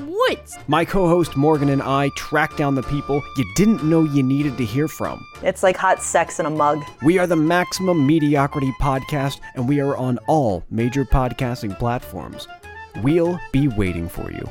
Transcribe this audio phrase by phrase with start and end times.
[0.00, 0.56] woods?
[0.68, 4.56] My co host Morgan and I track down the people you didn't know you needed
[4.58, 5.24] to hear from.
[5.42, 6.82] It's like hot sex in a mug.
[7.02, 12.48] We are the Maximum Mediocrity Podcast, and we are on all major podcasting platforms.
[13.02, 14.48] We'll be waiting for you.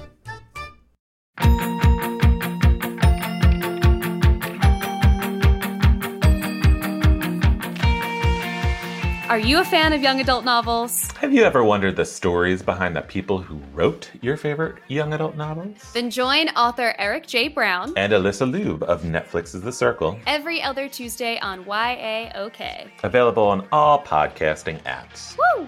[9.35, 11.11] Are you a fan of young adult novels?
[11.19, 15.35] Have you ever wondered the stories behind the people who wrote your favorite young adult
[15.35, 15.75] novels?
[15.91, 17.49] Then join author Eric J.
[17.49, 22.89] Brown And Alyssa Lube of Netflix's The Circle, every other Tuesday on YAOK.
[23.03, 25.35] available on all podcasting apps.
[25.57, 25.67] Woo!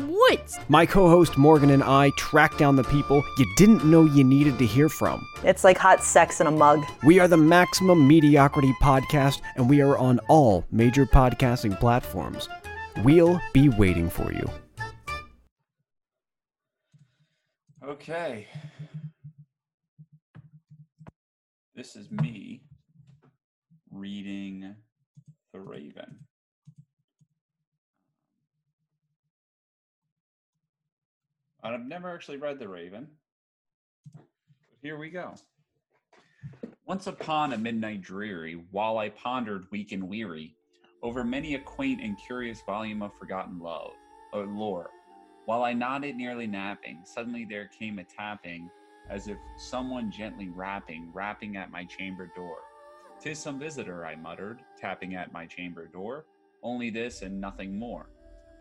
[0.00, 0.58] woods?
[0.68, 4.58] My co host Morgan and I track down the people you didn't know you needed
[4.58, 5.26] to hear from.
[5.42, 6.84] It's like hot sex in a mug.
[7.04, 12.48] We are the Maximum Mediocrity Podcast, and we are on all major podcasting platforms.
[13.02, 14.48] We'll be waiting for you.
[17.84, 18.46] Okay.
[21.74, 22.62] This is me
[23.90, 24.74] reading
[25.52, 26.20] The Raven.
[31.64, 33.08] And I've never actually read The Raven.
[34.14, 34.24] But
[34.82, 35.34] here we go.
[36.86, 40.54] Once upon a midnight dreary, while I pondered weak and weary
[41.02, 43.92] over many a quaint and curious volume of forgotten love,
[44.34, 44.90] or lore,
[45.46, 48.70] while I nodded, nearly napping, suddenly there came a tapping,
[49.08, 52.58] as if someone gently rapping, rapping at my chamber door.
[53.20, 56.26] Tis some visitor, I muttered, tapping at my chamber door.
[56.62, 58.08] Only this and nothing more.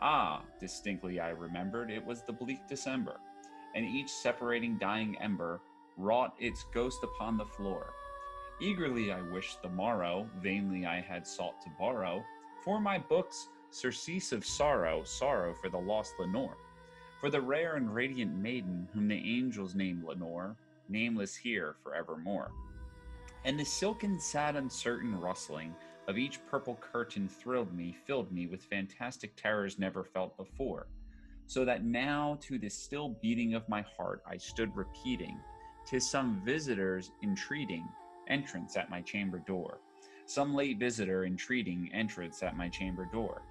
[0.05, 3.19] Ah, distinctly I remembered, it was the bleak December,
[3.73, 5.61] and each separating dying ember
[5.97, 7.93] wrought its ghost upon the floor.
[8.59, 12.23] Eagerly I wished the morrow, vainly I had sought to borrow,
[12.63, 16.57] for my books, surcease of sorrow, sorrow for the lost Lenore
[17.23, 20.57] for the rare and radiant maiden whom the angels name Lenore,
[20.89, 22.51] nameless here forevermore.
[23.45, 25.73] And the silken, sad, uncertain rustling
[26.07, 30.87] of each purple curtain thrilled me, filled me with fantastic terrors never felt before.
[31.45, 35.37] So that now to the still beating of my heart I stood repeating,
[35.85, 37.87] tis some visitor's entreating
[38.27, 39.79] entrance at my chamber door.
[40.25, 43.41] Some late visitor entreating entrance at my chamber door.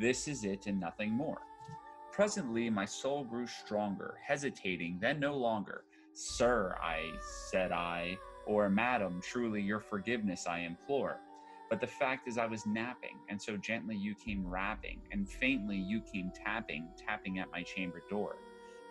[0.00, 1.42] This is it and nothing more.
[2.10, 5.84] Presently, my soul grew stronger, hesitating, then no longer.
[6.12, 7.12] Sir, I
[7.50, 11.18] said I, or Madam, truly your forgiveness I implore.
[11.72, 15.78] But the fact is, I was napping, and so gently you came rapping, and faintly
[15.78, 18.36] you came tapping, tapping at my chamber door.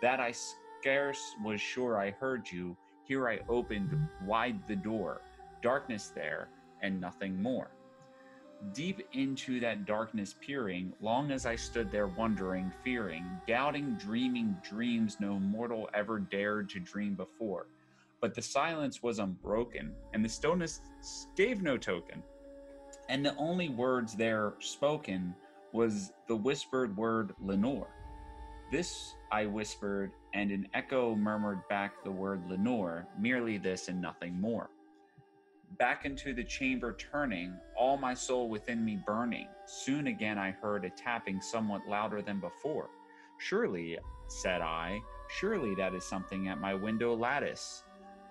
[0.00, 2.76] That I scarce was sure I heard you.
[3.04, 5.20] Here I opened wide the door,
[5.62, 6.48] darkness there,
[6.82, 7.70] and nothing more
[8.74, 15.18] deep into that darkness peering, long as I stood there wondering, fearing, doubting, dreaming dreams
[15.20, 17.68] no mortal ever dared to dream before.
[18.20, 20.80] But the silence was unbroken, and the stillness
[21.36, 22.22] gave no token.
[23.12, 25.36] And the only words there spoken
[25.72, 27.94] was the whispered word Lenore.
[28.72, 34.40] This I whispered, and an echo murmured back the word Lenore, merely this and nothing
[34.40, 34.70] more
[35.78, 39.48] back into the chamber turning, all my soul within me burning.
[39.66, 42.90] Soon again I heard a tapping somewhat louder than before.
[43.38, 43.98] Surely,
[44.28, 47.84] said I, surely that is something at my window lattice.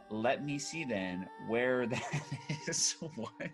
[0.10, 2.22] Let me see then where that
[2.68, 2.96] is.
[3.16, 3.52] what?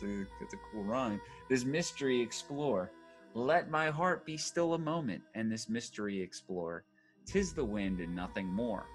[0.00, 1.20] That's a a cool rhyme.
[1.48, 2.90] This mystery explore.
[3.34, 6.84] Let my heart be still a moment, and this mystery explore.
[7.26, 8.86] Tis the wind and nothing more.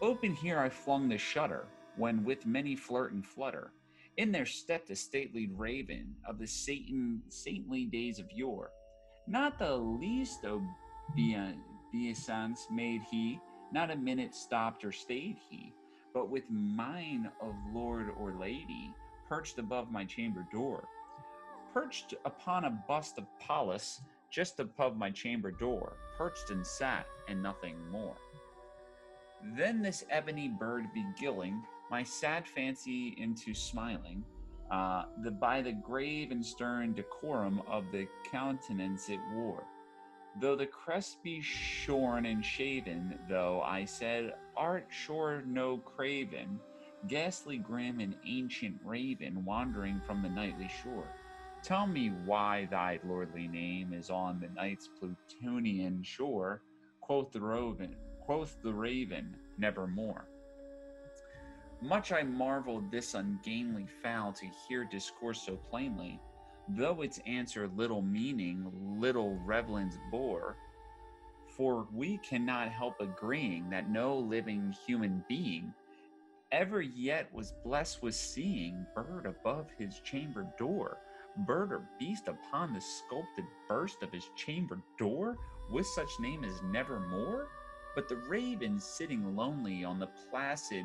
[0.00, 1.66] Open here I flung the shutter,
[1.96, 3.72] when with many flirt and flutter,
[4.16, 8.70] in there stepped a stately raven of the Satan saintly days of yore.
[9.26, 13.40] Not the least obeisance made he,
[13.72, 15.74] not a minute stopped or stayed he,
[16.14, 18.94] but with mine of lord or lady
[19.32, 20.84] perched above my chamber door,
[21.72, 27.42] perched upon a bust of Pallas just above my chamber door, perched and sat, and
[27.42, 28.16] nothing more.
[29.56, 34.22] Then this ebony bird begilling my sad fancy into smiling,
[34.70, 39.64] uh, the by the grave and stern decorum of the countenance it wore.
[40.42, 46.60] Though the crest be shorn and shaven, though I said, Art sure no craven,
[47.08, 51.08] ghastly grim and ancient raven wandering from the nightly shore.
[51.62, 56.62] Tell me why thy lordly name is on the night's Plutonian shore,
[57.00, 60.26] quoth the raven, quoth the raven, nevermore.
[61.80, 66.20] Much I marveled this ungainly fowl to hear discourse so plainly,
[66.68, 68.70] though its answer little meaning,
[69.00, 70.56] little reverence bore.
[71.56, 75.74] For we cannot help agreeing that no living human being
[76.52, 80.98] ever yet was blessed with seeing bird above his chamber door,
[81.46, 85.38] bird or beast upon the sculpted burst of his chamber door,
[85.70, 87.48] with such name as nevermore?
[87.94, 90.84] But the raven sitting lonely on the placid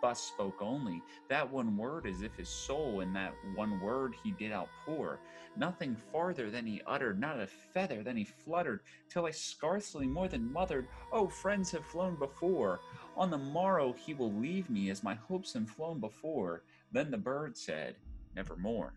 [0.00, 4.30] bust spoke only that one word as if his soul in that one word he
[4.32, 5.18] did outpour.
[5.56, 10.28] Nothing farther than he uttered, not a feather than he fluttered, till I scarcely more
[10.28, 12.80] than muttered Oh, friends have flown before.
[13.18, 16.62] On the morrow he will leave me as my hopes have flown before.
[16.92, 17.96] Then the bird said,
[18.36, 18.94] Nevermore.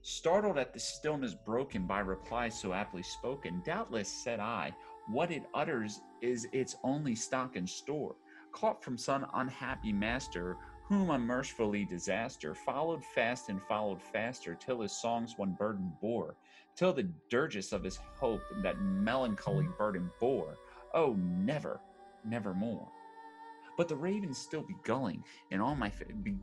[0.00, 4.74] Startled at the stillness broken by reply so aptly spoken, doubtless, said I,
[5.06, 8.16] what it utters is its only stock and store
[8.52, 10.56] caught from some unhappy master,
[10.86, 16.36] whom unmercifully disaster followed fast and followed faster, till his songs one burden bore,
[16.74, 20.56] till the dirges of his hope that melancholy burden bore.
[20.94, 21.80] Oh, never,
[22.24, 22.88] never more.
[23.76, 25.92] But the raven still begulling, and all my
[26.22, 26.36] be-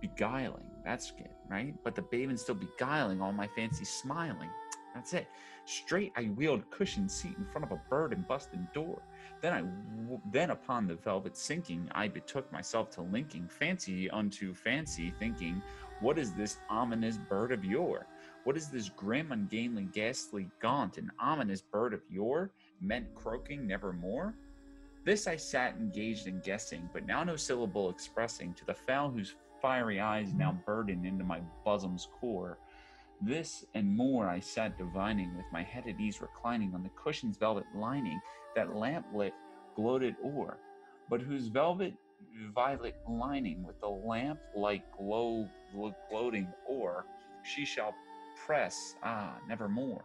[0.00, 0.70] beguiling.
[0.84, 1.74] That's good, right?
[1.84, 4.50] But the raven still beguiling, all my fancy smiling.
[4.94, 5.28] That's it.
[5.66, 9.00] Straight I wheeled cushioned seat in front of a bird and busted door.
[9.40, 15.14] Then I, then upon the velvet sinking, I betook myself to linking fancy unto fancy,
[15.18, 15.62] thinking,
[16.00, 18.06] what is this ominous bird of yore?
[18.44, 22.50] What is this grim, ungainly, ghastly, gaunt, and ominous bird of yore,
[22.80, 24.34] meant croaking nevermore?
[25.02, 29.34] This I sat engaged in guessing, but now no syllable expressing to the fowl whose
[29.62, 32.58] fiery eyes now burdened into my bosom's core.
[33.22, 37.38] This and more I sat divining, with my head at ease reclining on the cushion's
[37.38, 38.20] velvet lining,
[38.54, 39.32] that lamplit
[39.74, 40.58] gloated o'er,
[41.08, 41.94] but whose velvet
[42.54, 45.48] violet lining, with the lamp like glow
[46.10, 47.04] gloating o'er,
[47.42, 47.94] she shall
[48.46, 50.04] press, ah, nevermore.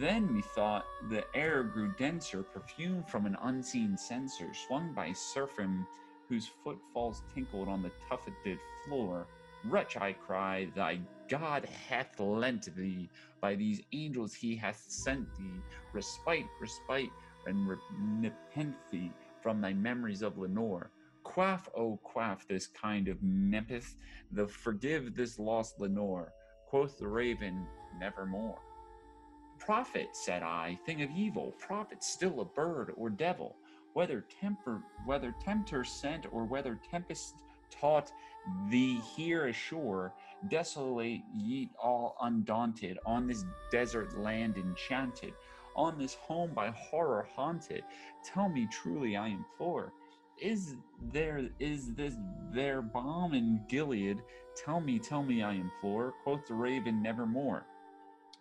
[0.00, 5.86] Then methought the air grew denser, perfumed from an unseen censer, swung by seraphim
[6.28, 9.28] whose footfalls tinkled on the tufted floor.
[9.64, 10.98] Wretch, I cried, thy
[11.28, 13.08] God hath lent thee,
[13.40, 15.62] by these angels he hath sent thee,
[15.92, 17.10] respite, respite,
[17.46, 17.78] and
[18.20, 20.90] nepenthe from thy memories of Lenore.
[21.22, 23.94] Quaff, oh, quaff this kind of nepith,
[24.32, 26.32] the forgive this lost Lenore.
[26.68, 27.68] Quoth the raven,
[28.00, 28.58] nevermore.
[29.58, 33.56] Prophet, said I, thing of evil, prophet still a bird or devil,
[33.94, 37.36] whether temper, whether tempter sent or whether tempest
[37.70, 38.12] taught
[38.70, 40.12] thee here ashore,
[40.48, 45.32] desolate ye all undaunted, on this desert land enchanted,
[45.74, 47.82] on this home by horror haunted.
[48.24, 49.92] Tell me truly, I implore,
[50.38, 50.76] is
[51.12, 52.14] there is this
[52.52, 54.18] there balm in Gilead?
[54.54, 56.12] Tell me, tell me, I implore.
[56.22, 57.66] Quoth the raven, nevermore.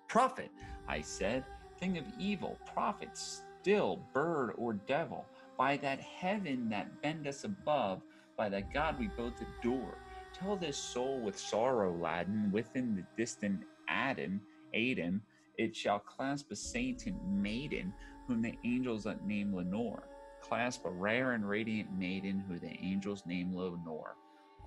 [0.07, 0.51] Prophet,
[0.87, 1.43] I said,
[1.79, 5.25] thing of evil, prophet, still, bird or devil,
[5.57, 8.01] by that heaven that bend us above,
[8.37, 9.97] by that God we both adore.
[10.33, 14.41] Tell this soul with sorrow laden within the distant Adam,
[14.75, 15.21] Aidenn,
[15.57, 17.93] it shall clasp a saint and maiden,
[18.27, 20.03] whom the angels name Lenore.
[20.41, 24.15] Clasp a rare and radiant maiden, who the angels name Lenore.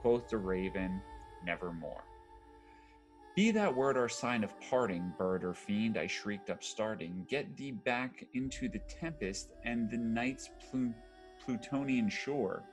[0.00, 1.00] Quoth the raven,
[1.44, 2.04] nevermore.
[3.38, 7.24] Be that word our sign of parting, bird or fiend, I shrieked upstarting.
[7.28, 10.92] Get thee back into the tempest and the night's plu-
[11.44, 12.64] Plutonian shore.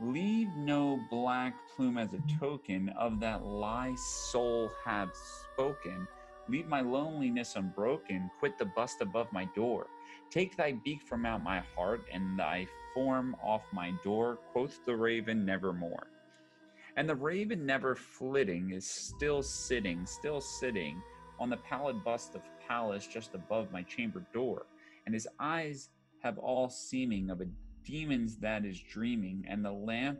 [0.00, 6.06] Leave no black plume as a token of that lie soul have spoken.
[6.48, 9.88] Leave my loneliness unbroken, quit the bust above my door.
[10.30, 14.94] Take thy beak from out my heart, and thy form off my door, quoth the
[14.94, 16.06] raven, nevermore.
[16.96, 21.02] And the raven, never flitting, is still sitting, still sitting
[21.38, 24.66] on the pallid bust of Pallas just above my chamber door,
[25.04, 25.90] and his eyes
[26.22, 27.46] have all seeming of a
[27.84, 30.18] demons that is dreaming, and the lamp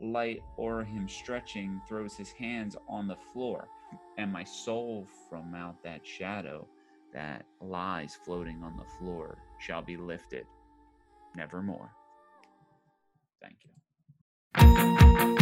[0.00, 3.68] light o'er him stretching throws his hands on the floor,
[4.16, 6.66] and my soul from out that shadow
[7.12, 10.46] that lies floating on the floor shall be lifted
[11.36, 11.90] nevermore.
[13.40, 15.41] Thank you.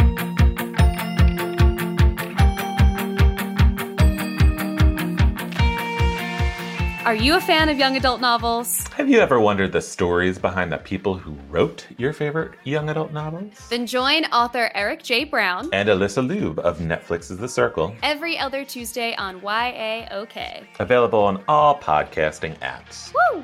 [7.03, 8.87] Are you a fan of young adult novels?
[8.89, 13.11] Have you ever wondered the stories behind the people who wrote your favorite young adult
[13.11, 13.53] novels?
[13.69, 15.23] Then join author Eric J.
[15.23, 20.67] Brown And Alyssa Lube of Netflix's The Circle, every other Tuesday on YAOK.
[20.79, 23.11] available on all podcasting apps.
[23.33, 23.43] Woo!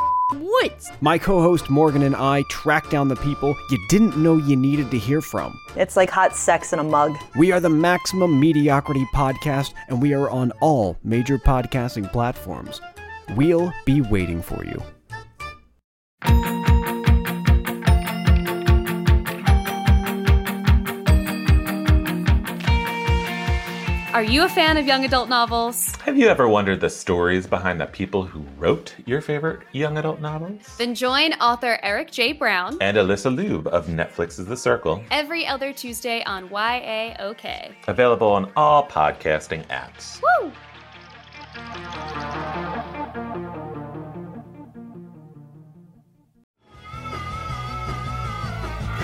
[0.33, 0.91] woods?
[1.01, 4.91] My co host Morgan and I track down the people you didn't know you needed
[4.91, 5.59] to hear from.
[5.75, 7.15] It's like hot sex in a mug.
[7.35, 12.81] We are the Maximum Mediocrity Podcast, and we are on all major podcasting platforms.
[13.35, 14.81] We'll be waiting for you.
[24.21, 25.95] Are you a fan of young adult novels?
[26.05, 30.21] Have you ever wondered the stories behind the people who wrote your favorite young adult
[30.21, 30.61] novels?
[30.77, 32.33] Then join author Eric J.
[32.33, 37.73] Brown And Alyssa Lube of Netflix's The Circle, every other Tuesday on YAOK.
[37.87, 40.21] available on all podcasting apps.
[40.21, 40.51] Woo!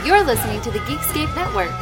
[0.06, 1.74] You're listening to the Geekscape Network.